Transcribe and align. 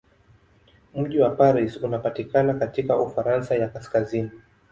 Mji 0.95 1.19
wa 1.19 1.29
Paris 1.29 1.77
unapatikana 1.77 2.53
katika 2.53 2.97
Ufaransa 2.97 3.55
ya 3.55 3.67
kaskazini. 3.67 4.31